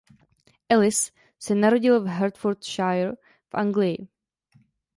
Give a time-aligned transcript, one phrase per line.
[0.69, 3.11] Ellis se narodil v Hertfordshire
[3.53, 4.07] v Anglii.